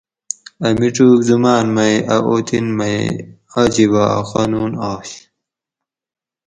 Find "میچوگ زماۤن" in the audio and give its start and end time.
0.79-1.65